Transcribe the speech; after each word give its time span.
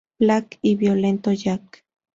Black 0.17 0.57
y 0.63 0.77
Violento 0.77 1.31
Jack. 1.31 1.85